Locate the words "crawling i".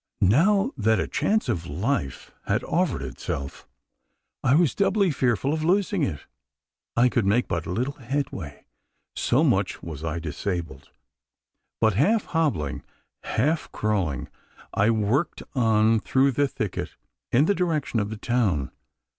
13.71-14.89